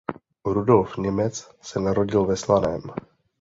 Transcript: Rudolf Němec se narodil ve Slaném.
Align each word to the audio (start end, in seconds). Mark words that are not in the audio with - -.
Rudolf 0.45 0.97
Němec 0.97 1.49
se 1.61 1.79
narodil 1.79 2.25
ve 2.25 2.35
Slaném. 2.37 2.81